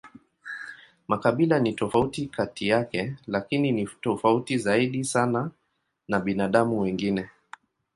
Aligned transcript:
Makabila 1.07 1.59
ni 1.59 1.73
tofauti 1.73 2.25
kati 2.27 2.67
yake, 2.67 3.15
lakini 3.27 3.71
ni 3.71 3.89
tofauti 4.01 4.57
zaidi 4.57 5.03
sana 5.03 5.51
na 6.07 6.19
binadamu 6.19 6.79
wengine. 6.81 7.29